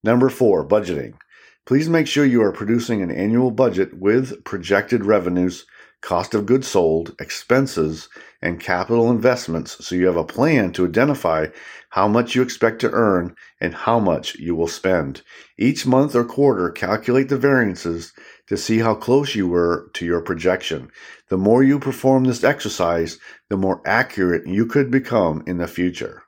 Number 0.02 0.30
four, 0.30 0.66
budgeting. 0.66 1.18
Please 1.66 1.90
make 1.90 2.06
sure 2.06 2.24
you 2.24 2.42
are 2.42 2.50
producing 2.50 3.02
an 3.02 3.10
annual 3.10 3.50
budget 3.50 3.92
with 3.92 4.42
projected 4.44 5.04
revenues, 5.04 5.66
cost 6.04 6.34
of 6.34 6.44
goods 6.44 6.68
sold, 6.68 7.16
expenses, 7.18 8.10
and 8.42 8.60
capital 8.60 9.10
investments 9.10 9.82
so 9.82 9.94
you 9.94 10.06
have 10.06 10.18
a 10.18 10.22
plan 10.24 10.70
to 10.70 10.84
identify 10.86 11.46
how 11.88 12.06
much 12.06 12.34
you 12.34 12.42
expect 12.42 12.78
to 12.78 12.90
earn 12.90 13.34
and 13.58 13.74
how 13.74 13.98
much 13.98 14.34
you 14.34 14.54
will 14.54 14.68
spend. 14.68 15.22
Each 15.58 15.86
month 15.86 16.14
or 16.14 16.22
quarter, 16.22 16.68
calculate 16.68 17.30
the 17.30 17.38
variances 17.38 18.12
to 18.48 18.58
see 18.58 18.80
how 18.80 18.94
close 18.94 19.34
you 19.34 19.48
were 19.48 19.90
to 19.94 20.04
your 20.04 20.20
projection. 20.20 20.90
The 21.30 21.38
more 21.38 21.62
you 21.62 21.78
perform 21.78 22.24
this 22.24 22.44
exercise, 22.44 23.18
the 23.48 23.56
more 23.56 23.80
accurate 23.86 24.46
you 24.46 24.66
could 24.66 24.90
become 24.90 25.42
in 25.46 25.56
the 25.56 25.66
future. 25.66 26.24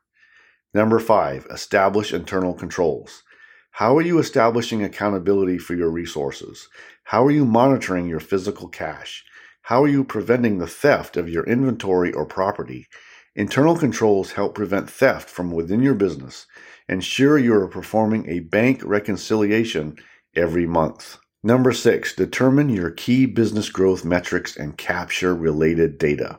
Number 0.72 0.98
five, 0.98 1.46
establish 1.50 2.14
internal 2.14 2.54
controls. 2.54 3.24
How 3.72 3.94
are 3.98 4.02
you 4.02 4.18
establishing 4.18 4.82
accountability 4.82 5.58
for 5.58 5.74
your 5.74 5.90
resources? 5.90 6.66
How 7.04 7.26
are 7.26 7.30
you 7.30 7.44
monitoring 7.44 8.08
your 8.08 8.20
physical 8.20 8.68
cash? 8.68 9.22
How 9.66 9.82
are 9.82 9.88
you 9.88 10.04
preventing 10.04 10.58
the 10.58 10.68
theft 10.68 11.16
of 11.16 11.28
your 11.28 11.42
inventory 11.42 12.12
or 12.12 12.24
property? 12.24 12.86
Internal 13.34 13.76
controls 13.76 14.30
help 14.30 14.54
prevent 14.54 14.88
theft 14.88 15.28
from 15.28 15.50
within 15.50 15.82
your 15.82 15.94
business. 15.94 16.46
Ensure 16.88 17.36
you 17.36 17.52
are 17.54 17.66
performing 17.66 18.28
a 18.28 18.38
bank 18.38 18.80
reconciliation 18.84 19.96
every 20.36 20.68
month. 20.68 21.18
Number 21.42 21.72
six, 21.72 22.14
determine 22.14 22.68
your 22.68 22.92
key 22.92 23.26
business 23.26 23.68
growth 23.68 24.04
metrics 24.04 24.56
and 24.56 24.78
capture 24.78 25.34
related 25.34 25.98
data. 25.98 26.38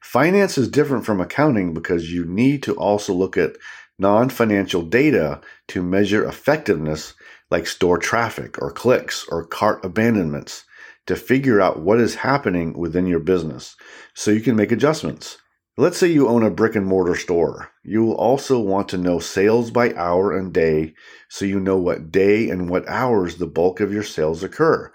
Finance 0.00 0.58
is 0.58 0.68
different 0.68 1.06
from 1.06 1.20
accounting 1.20 1.74
because 1.74 2.12
you 2.12 2.24
need 2.24 2.64
to 2.64 2.74
also 2.74 3.14
look 3.14 3.36
at 3.36 3.56
non 4.00 4.28
financial 4.28 4.82
data 4.82 5.40
to 5.68 5.80
measure 5.80 6.24
effectiveness, 6.24 7.14
like 7.52 7.68
store 7.68 7.98
traffic 7.98 8.60
or 8.60 8.72
clicks 8.72 9.24
or 9.30 9.46
cart 9.46 9.84
abandonments 9.84 10.64
to 11.06 11.16
figure 11.16 11.60
out 11.60 11.80
what 11.80 12.00
is 12.00 12.16
happening 12.16 12.76
within 12.78 13.06
your 13.06 13.20
business 13.20 13.76
so 14.14 14.30
you 14.30 14.40
can 14.40 14.56
make 14.56 14.72
adjustments. 14.72 15.38
Let's 15.76 15.98
say 15.98 16.06
you 16.06 16.28
own 16.28 16.44
a 16.44 16.50
brick 16.50 16.76
and 16.76 16.86
mortar 16.86 17.16
store. 17.16 17.70
You 17.82 18.04
will 18.04 18.14
also 18.14 18.60
want 18.60 18.88
to 18.90 18.98
know 18.98 19.18
sales 19.18 19.70
by 19.72 19.92
hour 19.94 20.36
and 20.36 20.52
day 20.52 20.94
so 21.28 21.44
you 21.44 21.58
know 21.58 21.76
what 21.76 22.12
day 22.12 22.48
and 22.48 22.70
what 22.70 22.88
hours 22.88 23.36
the 23.36 23.46
bulk 23.46 23.80
of 23.80 23.92
your 23.92 24.04
sales 24.04 24.44
occur. 24.44 24.92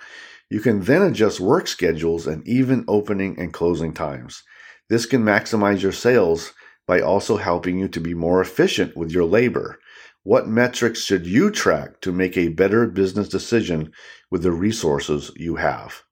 You 0.50 0.62
can 0.62 0.82
then 0.82 1.02
adjust 1.02 1.40
work 1.40 1.68
schedules 1.68 2.26
and 2.26 2.48
even 2.48 2.86
opening 2.88 3.38
and 3.38 3.54
closing 3.54 3.94
times. 3.94 4.42
This 4.90 5.06
can 5.06 5.22
maximize 5.22 5.82
your 5.82 5.92
sales 5.92 6.54
by 6.88 7.02
also 7.02 7.38
helping 7.38 7.78
you 7.78 7.88
to 7.90 8.00
be 8.00 8.16
more 8.16 8.42
efficient 8.42 8.98
with 8.98 9.12
your 9.12 9.26
labor. 9.26 9.80
What 10.30 10.48
metrics 10.48 11.04
should 11.04 11.26
you 11.26 11.50
track 11.50 12.02
to 12.02 12.12
make 12.12 12.38
a 12.38 12.50
better 12.50 12.86
business 12.86 13.28
decision 13.30 13.92
with 14.30 14.44
the 14.44 14.52
resources 14.52 15.32
you 15.36 15.56
have? 15.56 16.04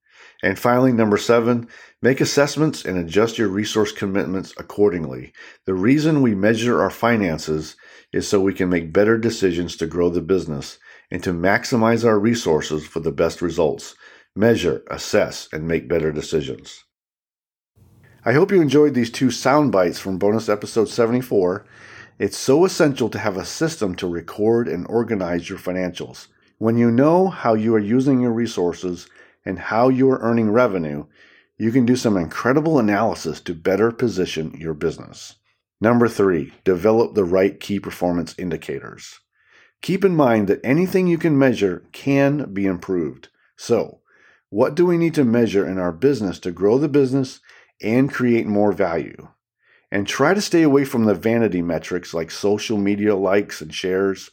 And 0.41 0.57
finally, 0.57 0.91
number 0.91 1.17
seven, 1.17 1.67
make 2.01 2.19
assessments 2.19 2.83
and 2.83 2.97
adjust 2.97 3.37
your 3.37 3.49
resource 3.49 3.91
commitments 3.91 4.55
accordingly. 4.57 5.33
The 5.67 5.75
reason 5.75 6.23
we 6.23 6.33
measure 6.33 6.81
our 6.81 6.89
finances 6.89 7.75
is 8.11 8.27
so 8.27 8.41
we 8.41 8.55
can 8.55 8.69
make 8.69 8.91
better 8.91 9.19
decisions 9.19 9.75
to 9.75 9.85
grow 9.85 10.09
the 10.09 10.21
business 10.21 10.79
and 11.11 11.23
to 11.23 11.31
maximize 11.31 12.03
our 12.03 12.17
resources 12.17 12.87
for 12.87 13.01
the 13.01 13.11
best 13.11 13.39
results. 13.39 13.93
Measure, 14.35 14.81
assess, 14.89 15.47
and 15.53 15.67
make 15.67 15.87
better 15.87 16.11
decisions. 16.11 16.85
I 18.25 18.33
hope 18.33 18.51
you 18.51 18.61
enjoyed 18.63 18.95
these 18.95 19.11
two 19.11 19.29
sound 19.29 19.71
bites 19.71 19.99
from 19.99 20.17
bonus 20.17 20.49
episode 20.49 20.89
74 20.89 21.67
it's 22.19 22.37
so 22.37 22.65
essential 22.65 23.09
to 23.09 23.19
have 23.19 23.37
a 23.37 23.45
system 23.45 23.93
to 23.95 24.07
record 24.07 24.67
and 24.67 24.87
organize 24.87 25.49
your 25.49 25.59
financials. 25.59 26.27
When 26.57 26.77
you 26.77 26.89
know 26.89 27.27
how 27.27 27.53
you 27.53 27.75
are 27.75 27.79
using 27.79 28.19
your 28.19 28.31
resources 28.31 29.07
and 29.45 29.59
how 29.59 29.89
you 29.89 30.09
are 30.09 30.19
earning 30.19 30.51
revenue, 30.51 31.05
you 31.57 31.71
can 31.71 31.85
do 31.85 31.95
some 31.95 32.17
incredible 32.17 32.79
analysis 32.79 33.39
to 33.41 33.53
better 33.53 33.91
position 33.91 34.57
your 34.57 34.73
business. 34.73 35.35
Number 35.79 36.07
three, 36.07 36.53
develop 36.63 37.13
the 37.13 37.23
right 37.23 37.59
key 37.59 37.79
performance 37.79 38.33
indicators. 38.39 39.19
Keep 39.83 40.03
in 40.03 40.15
mind 40.15 40.47
that 40.47 40.61
anything 40.63 41.05
you 41.05 41.19
can 41.19 41.37
measure 41.37 41.85
can 41.91 42.51
be 42.51 42.65
improved. 42.65 43.27
So, 43.55 44.01
what 44.49 44.73
do 44.73 44.85
we 44.85 44.97
need 44.97 45.13
to 45.15 45.23
measure 45.23 45.67
in 45.67 45.77
our 45.77 45.91
business 45.91 46.39
to 46.39 46.51
grow 46.51 46.79
the 46.79 46.87
business 46.87 47.41
and 47.79 48.11
create 48.11 48.47
more 48.47 48.71
value? 48.71 49.27
And 49.91 50.05
try 50.05 50.33
to 50.33 50.41
stay 50.41 50.63
away 50.63 50.83
from 50.83 51.05
the 51.05 51.13
vanity 51.13 51.61
metrics 51.61 52.13
like 52.13 52.29
social 52.29 52.77
media 52.77 53.15
likes 53.15 53.61
and 53.61 53.73
shares. 53.73 54.29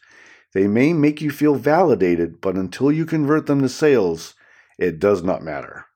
They 0.52 0.66
may 0.66 0.92
make 0.92 1.20
you 1.20 1.30
feel 1.30 1.54
validated, 1.54 2.40
but 2.40 2.56
until 2.56 2.90
you 2.90 3.06
convert 3.06 3.46
them 3.46 3.60
to 3.62 3.68
sales, 3.68 4.34
it 4.78 4.98
does 4.98 5.22
not 5.22 5.42
matter. 5.42 5.86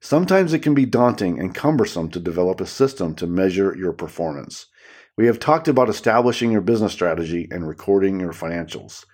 Sometimes 0.00 0.52
it 0.52 0.58
can 0.58 0.74
be 0.74 0.84
daunting 0.84 1.38
and 1.38 1.54
cumbersome 1.54 2.10
to 2.10 2.20
develop 2.20 2.60
a 2.60 2.66
system 2.66 3.14
to 3.14 3.26
measure 3.26 3.74
your 3.76 3.92
performance. 3.92 4.66
We 5.16 5.26
have 5.26 5.38
talked 5.38 5.68
about 5.68 5.88
establishing 5.88 6.50
your 6.50 6.60
business 6.60 6.92
strategy 6.92 7.48
and 7.50 7.66
recording 7.66 8.20
your 8.20 8.32
financials. 8.32 9.04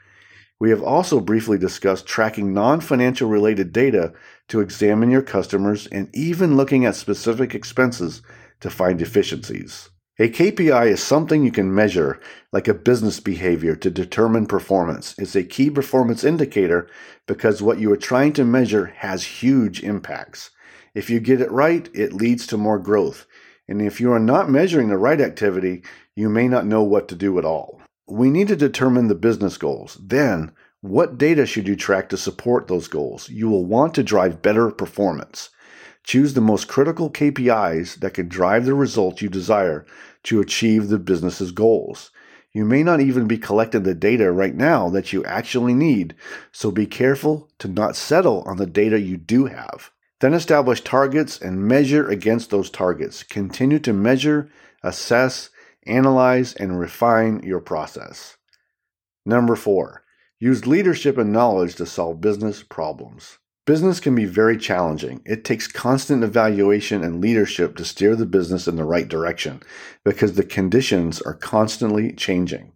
We 0.58 0.70
have 0.70 0.82
also 0.82 1.20
briefly 1.20 1.58
discussed 1.58 2.06
tracking 2.06 2.52
non 2.52 2.80
financial 2.80 3.28
related 3.28 3.72
data 3.72 4.12
to 4.48 4.60
examine 4.60 5.10
your 5.10 5.22
customers 5.22 5.86
and 5.86 6.08
even 6.14 6.56
looking 6.56 6.84
at 6.84 6.96
specific 6.96 7.54
expenses 7.54 8.22
to 8.60 8.70
find 8.70 9.00
efficiencies. 9.02 9.90
A 10.18 10.28
KPI 10.28 10.88
is 10.88 11.02
something 11.02 11.44
you 11.44 11.50
can 11.50 11.74
measure, 11.74 12.20
like 12.52 12.68
a 12.68 12.74
business 12.74 13.20
behavior, 13.20 13.74
to 13.76 13.90
determine 13.90 14.44
performance. 14.44 15.14
It's 15.16 15.34
a 15.34 15.42
key 15.42 15.70
performance 15.70 16.24
indicator 16.24 16.88
because 17.26 17.62
what 17.62 17.78
you 17.78 17.90
are 17.90 17.96
trying 17.96 18.34
to 18.34 18.44
measure 18.44 18.92
has 18.98 19.24
huge 19.24 19.82
impacts. 19.82 20.50
If 20.94 21.08
you 21.08 21.20
get 21.20 21.40
it 21.40 21.50
right, 21.50 21.88
it 21.94 22.12
leads 22.12 22.46
to 22.48 22.58
more 22.58 22.78
growth. 22.78 23.26
And 23.66 23.80
if 23.80 23.98
you 23.98 24.12
are 24.12 24.20
not 24.20 24.50
measuring 24.50 24.88
the 24.88 24.98
right 24.98 25.20
activity, 25.20 25.84
you 26.14 26.28
may 26.28 26.48
not 26.48 26.66
know 26.66 26.82
what 26.82 27.08
to 27.08 27.14
do 27.14 27.38
at 27.38 27.44
all. 27.46 27.80
We 28.06 28.28
need 28.28 28.48
to 28.48 28.56
determine 28.56 29.08
the 29.08 29.14
business 29.14 29.56
goals. 29.56 29.96
Then, 30.04 30.52
what 30.82 31.16
data 31.16 31.46
should 31.46 31.68
you 31.68 31.76
track 31.76 32.08
to 32.10 32.16
support 32.16 32.66
those 32.66 32.88
goals? 32.88 33.30
You 33.30 33.48
will 33.48 33.64
want 33.64 33.94
to 33.94 34.02
drive 34.02 34.42
better 34.42 34.70
performance. 34.70 35.48
Choose 36.04 36.34
the 36.34 36.40
most 36.40 36.66
critical 36.66 37.10
KPIs 37.10 38.00
that 38.00 38.14
can 38.14 38.28
drive 38.28 38.64
the 38.64 38.74
results 38.74 39.22
you 39.22 39.28
desire 39.28 39.86
to 40.24 40.40
achieve 40.40 40.88
the 40.88 40.98
business's 40.98 41.52
goals. 41.52 42.10
You 42.52 42.64
may 42.64 42.82
not 42.82 43.00
even 43.00 43.28
be 43.28 43.38
collecting 43.38 43.84
the 43.84 43.94
data 43.94 44.32
right 44.32 44.54
now 44.54 44.88
that 44.90 45.12
you 45.12 45.24
actually 45.24 45.74
need, 45.74 46.16
so 46.50 46.70
be 46.70 46.86
careful 46.86 47.48
to 47.58 47.68
not 47.68 47.94
settle 47.94 48.42
on 48.42 48.56
the 48.56 48.66
data 48.66 48.98
you 48.98 49.16
do 49.16 49.46
have. 49.46 49.92
Then 50.20 50.34
establish 50.34 50.82
targets 50.82 51.40
and 51.40 51.66
measure 51.66 52.08
against 52.08 52.50
those 52.50 52.68
targets. 52.68 53.22
Continue 53.22 53.78
to 53.80 53.92
measure, 53.92 54.50
assess, 54.82 55.50
analyze, 55.86 56.54
and 56.54 56.78
refine 56.78 57.42
your 57.42 57.60
process. 57.60 58.36
Number 59.24 59.54
four, 59.54 60.02
use 60.38 60.66
leadership 60.66 61.16
and 61.18 61.32
knowledge 61.32 61.76
to 61.76 61.86
solve 61.86 62.20
business 62.20 62.62
problems. 62.62 63.38
Business 63.66 64.00
can 64.00 64.14
be 64.14 64.24
very 64.24 64.56
challenging. 64.56 65.20
It 65.26 65.44
takes 65.44 65.66
constant 65.66 66.24
evaluation 66.24 67.04
and 67.04 67.20
leadership 67.20 67.76
to 67.76 67.84
steer 67.84 68.16
the 68.16 68.26
business 68.26 68.66
in 68.66 68.76
the 68.76 68.84
right 68.84 69.06
direction 69.06 69.62
because 70.02 70.32
the 70.32 70.44
conditions 70.44 71.20
are 71.20 71.34
constantly 71.34 72.12
changing. 72.12 72.72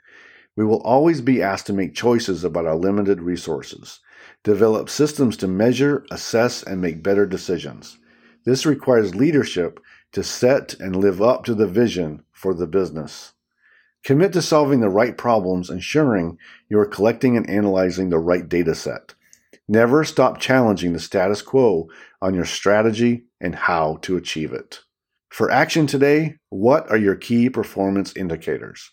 We 0.56 0.64
will 0.64 0.82
always 0.82 1.20
be 1.20 1.42
asked 1.42 1.66
to 1.66 1.72
make 1.72 1.94
choices 1.94 2.44
about 2.44 2.66
our 2.66 2.76
limited 2.76 3.22
resources, 3.22 4.00
develop 4.44 4.90
systems 4.90 5.36
to 5.38 5.48
measure, 5.48 6.04
assess, 6.10 6.62
and 6.62 6.80
make 6.80 7.02
better 7.02 7.26
decisions. 7.26 7.98
This 8.44 8.66
requires 8.66 9.14
leadership 9.14 9.80
to 10.12 10.22
set 10.22 10.74
and 10.74 10.94
live 10.94 11.20
up 11.22 11.44
to 11.44 11.54
the 11.54 11.66
vision 11.66 12.24
for 12.30 12.54
the 12.54 12.66
business. 12.66 13.32
Commit 14.04 14.34
to 14.34 14.42
solving 14.42 14.80
the 14.80 14.90
right 14.90 15.16
problems, 15.16 15.70
ensuring 15.70 16.38
you 16.68 16.78
are 16.78 16.86
collecting 16.86 17.38
and 17.38 17.48
analyzing 17.48 18.10
the 18.10 18.18
right 18.18 18.46
data 18.46 18.74
set. 18.74 19.14
Never 19.68 20.04
stop 20.04 20.40
challenging 20.40 20.92
the 20.92 21.00
status 21.00 21.40
quo 21.40 21.88
on 22.20 22.34
your 22.34 22.44
strategy 22.44 23.24
and 23.40 23.54
how 23.54 23.96
to 24.02 24.16
achieve 24.16 24.52
it. 24.52 24.80
For 25.30 25.50
action 25.50 25.86
today, 25.86 26.36
what 26.50 26.88
are 26.90 26.96
your 26.96 27.16
key 27.16 27.50
performance 27.50 28.14
indicators? 28.14 28.90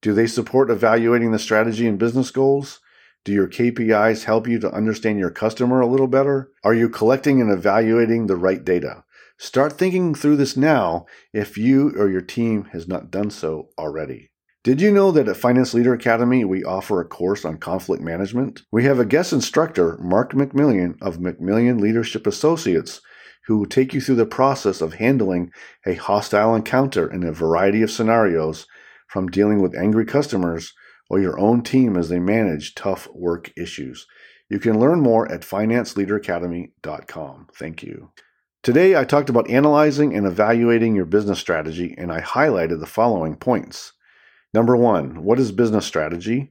Do 0.00 0.14
they 0.14 0.26
support 0.26 0.70
evaluating 0.70 1.32
the 1.32 1.38
strategy 1.38 1.86
and 1.86 1.98
business 1.98 2.30
goals? 2.30 2.80
Do 3.24 3.32
your 3.32 3.46
KPIs 3.46 4.24
help 4.24 4.48
you 4.48 4.58
to 4.60 4.72
understand 4.72 5.18
your 5.18 5.30
customer 5.30 5.80
a 5.80 5.86
little 5.86 6.08
better? 6.08 6.50
Are 6.64 6.74
you 6.74 6.88
collecting 6.88 7.40
and 7.40 7.50
evaluating 7.50 8.26
the 8.26 8.36
right 8.36 8.64
data? 8.64 9.04
Start 9.38 9.74
thinking 9.74 10.14
through 10.14 10.36
this 10.36 10.56
now 10.56 11.06
if 11.32 11.56
you 11.56 11.90
or 11.96 12.08
your 12.08 12.20
team 12.20 12.64
has 12.72 12.88
not 12.88 13.10
done 13.10 13.30
so 13.30 13.68
already. 13.78 14.31
Did 14.64 14.80
you 14.80 14.92
know 14.92 15.10
that 15.10 15.26
at 15.26 15.36
Finance 15.36 15.74
Leader 15.74 15.92
Academy 15.92 16.44
we 16.44 16.62
offer 16.62 17.00
a 17.00 17.04
course 17.04 17.44
on 17.44 17.58
conflict 17.58 18.00
management? 18.00 18.62
We 18.70 18.84
have 18.84 19.00
a 19.00 19.04
guest 19.04 19.32
instructor, 19.32 19.98
Mark 20.00 20.34
McMillian 20.34 21.02
of 21.02 21.18
McMillian 21.18 21.80
Leadership 21.80 22.28
Associates, 22.28 23.00
who 23.46 23.58
will 23.58 23.66
take 23.66 23.92
you 23.92 24.00
through 24.00 24.14
the 24.14 24.24
process 24.24 24.80
of 24.80 24.94
handling 24.94 25.50
a 25.84 25.94
hostile 25.94 26.54
encounter 26.54 27.12
in 27.12 27.24
a 27.24 27.32
variety 27.32 27.82
of 27.82 27.90
scenarios, 27.90 28.68
from 29.08 29.26
dealing 29.26 29.60
with 29.60 29.74
angry 29.74 30.04
customers 30.04 30.72
or 31.10 31.18
your 31.18 31.40
own 31.40 31.64
team 31.64 31.96
as 31.96 32.08
they 32.08 32.20
manage 32.20 32.76
tough 32.76 33.08
work 33.12 33.50
issues. 33.56 34.06
You 34.48 34.60
can 34.60 34.78
learn 34.78 35.00
more 35.00 35.28
at 35.30 35.40
financeleaderacademy.com. 35.40 37.48
Thank 37.58 37.82
you. 37.82 38.12
Today, 38.62 38.96
I 38.96 39.02
talked 39.02 39.28
about 39.28 39.50
analyzing 39.50 40.16
and 40.16 40.24
evaluating 40.24 40.94
your 40.94 41.06
business 41.06 41.40
strategy, 41.40 41.96
and 41.98 42.12
I 42.12 42.20
highlighted 42.20 42.78
the 42.78 42.86
following 42.86 43.34
points. 43.34 43.94
Number 44.54 44.76
one, 44.76 45.24
what 45.24 45.38
is 45.38 45.50
business 45.52 45.86
strategy? 45.86 46.50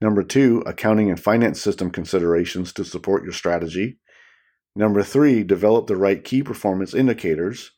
Number 0.00 0.22
two, 0.22 0.62
accounting 0.66 1.10
and 1.10 1.18
finance 1.18 1.60
system 1.60 1.90
considerations 1.90 2.72
to 2.74 2.84
support 2.84 3.24
your 3.24 3.32
strategy. 3.32 3.98
Number 4.74 5.02
three, 5.02 5.42
develop 5.42 5.86
the 5.86 5.96
right 5.96 6.22
key 6.22 6.42
performance 6.42 6.94
indicators. 6.94 7.72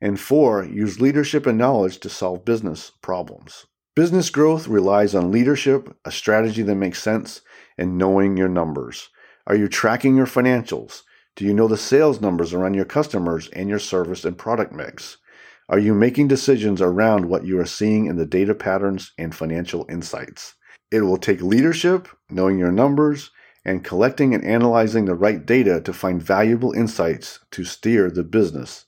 And 0.00 0.18
four, 0.18 0.64
use 0.64 1.00
leadership 1.00 1.46
and 1.46 1.58
knowledge 1.58 1.98
to 2.00 2.08
solve 2.08 2.44
business 2.44 2.92
problems. 3.02 3.66
Business 3.94 4.30
growth 4.30 4.66
relies 4.66 5.14
on 5.14 5.32
leadership, 5.32 5.94
a 6.04 6.12
strategy 6.12 6.62
that 6.62 6.74
makes 6.76 7.02
sense, 7.02 7.42
and 7.76 7.98
knowing 7.98 8.36
your 8.36 8.48
numbers. 8.48 9.10
Are 9.46 9.56
you 9.56 9.68
tracking 9.68 10.16
your 10.16 10.26
financials? 10.26 11.02
Do 11.36 11.44
you 11.44 11.52
know 11.52 11.68
the 11.68 11.76
sales 11.76 12.20
numbers 12.20 12.54
around 12.54 12.74
your 12.74 12.84
customers 12.84 13.48
and 13.48 13.68
your 13.68 13.78
service 13.78 14.24
and 14.24 14.38
product 14.38 14.72
mix? 14.72 15.18
Are 15.70 15.78
you 15.78 15.94
making 15.94 16.26
decisions 16.26 16.82
around 16.82 17.26
what 17.26 17.44
you 17.44 17.60
are 17.60 17.64
seeing 17.64 18.06
in 18.06 18.16
the 18.16 18.26
data 18.26 18.56
patterns 18.56 19.12
and 19.16 19.32
financial 19.32 19.86
insights? 19.88 20.56
It 20.90 21.02
will 21.02 21.16
take 21.16 21.40
leadership, 21.40 22.08
knowing 22.28 22.58
your 22.58 22.72
numbers, 22.72 23.30
and 23.64 23.84
collecting 23.84 24.34
and 24.34 24.44
analyzing 24.44 25.04
the 25.04 25.14
right 25.14 25.46
data 25.46 25.80
to 25.82 25.92
find 25.92 26.20
valuable 26.20 26.72
insights 26.72 27.38
to 27.52 27.62
steer 27.62 28.10
the 28.10 28.24
business 28.24 28.84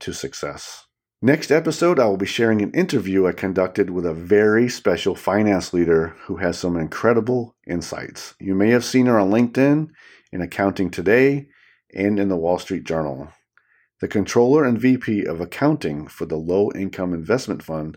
to 0.00 0.12
success. 0.12 0.86
Next 1.22 1.52
episode, 1.52 2.00
I 2.00 2.06
will 2.06 2.16
be 2.16 2.26
sharing 2.26 2.62
an 2.62 2.72
interview 2.72 3.28
I 3.28 3.32
conducted 3.32 3.90
with 3.90 4.04
a 4.04 4.12
very 4.12 4.68
special 4.68 5.14
finance 5.14 5.72
leader 5.72 6.16
who 6.22 6.38
has 6.38 6.58
some 6.58 6.76
incredible 6.76 7.54
insights. 7.64 8.34
You 8.40 8.56
may 8.56 8.70
have 8.70 8.84
seen 8.84 9.06
her 9.06 9.20
on 9.20 9.30
LinkedIn, 9.30 9.86
in 10.32 10.40
Accounting 10.40 10.90
Today, 10.90 11.46
and 11.94 12.18
in 12.18 12.28
the 12.28 12.36
Wall 12.36 12.58
Street 12.58 12.82
Journal 12.82 13.30
the 14.04 14.08
controller 14.08 14.64
and 14.64 14.78
VP 14.78 15.24
of 15.24 15.40
accounting 15.40 16.06
for 16.06 16.26
the 16.26 16.36
Low 16.36 16.70
Income 16.74 17.14
Investment 17.14 17.62
Fund, 17.62 17.96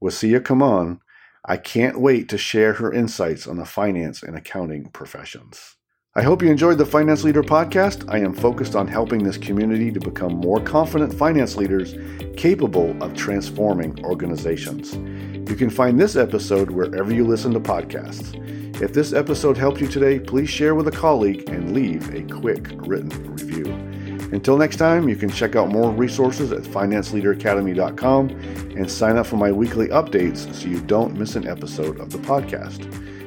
Wasia 0.00 0.44
Kaman. 0.44 1.00
I 1.44 1.56
can't 1.56 2.00
wait 2.00 2.28
to 2.28 2.38
share 2.38 2.74
her 2.74 2.92
insights 2.92 3.48
on 3.48 3.56
the 3.56 3.64
finance 3.64 4.22
and 4.22 4.36
accounting 4.36 4.88
professions. 4.90 5.74
I 6.14 6.22
hope 6.22 6.42
you 6.42 6.48
enjoyed 6.48 6.78
the 6.78 6.86
Finance 6.86 7.24
Leader 7.24 7.42
podcast. 7.42 8.08
I 8.08 8.18
am 8.18 8.34
focused 8.34 8.76
on 8.76 8.86
helping 8.86 9.24
this 9.24 9.36
community 9.36 9.90
to 9.90 9.98
become 9.98 10.34
more 10.34 10.60
confident 10.60 11.12
finance 11.12 11.56
leaders 11.56 11.96
capable 12.36 12.94
of 13.02 13.16
transforming 13.16 13.98
organizations. 14.04 14.94
You 15.50 15.56
can 15.56 15.70
find 15.70 15.98
this 15.98 16.14
episode 16.14 16.70
wherever 16.70 17.12
you 17.12 17.26
listen 17.26 17.52
to 17.54 17.58
podcasts. 17.58 18.32
If 18.80 18.92
this 18.92 19.12
episode 19.12 19.56
helped 19.56 19.80
you 19.80 19.88
today, 19.88 20.20
please 20.20 20.50
share 20.50 20.76
with 20.76 20.86
a 20.86 20.92
colleague 20.92 21.48
and 21.48 21.74
leave 21.74 22.14
a 22.14 22.22
quick 22.32 22.68
written 22.86 23.08
review. 23.34 23.97
Until 24.32 24.56
next 24.58 24.76
time, 24.76 25.08
you 25.08 25.16
can 25.16 25.30
check 25.30 25.56
out 25.56 25.68
more 25.68 25.90
resources 25.90 26.52
at 26.52 26.62
financeleaderacademy.com 26.62 28.28
and 28.76 28.90
sign 28.90 29.16
up 29.16 29.26
for 29.26 29.36
my 29.36 29.50
weekly 29.50 29.88
updates 29.88 30.52
so 30.54 30.68
you 30.68 30.80
don't 30.80 31.16
miss 31.16 31.34
an 31.34 31.48
episode 31.48 31.98
of 31.98 32.10
the 32.10 32.18
podcast. 32.18 32.84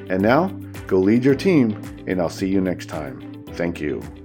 And 0.09 0.21
now, 0.21 0.47
go 0.87 0.99
lead 0.99 1.25
your 1.25 1.35
team, 1.35 1.81
and 2.05 2.21
I'll 2.21 2.29
see 2.29 2.47
you 2.47 2.61
next 2.61 2.87
time. 2.87 3.43
Thank 3.53 3.79
you. 3.81 4.20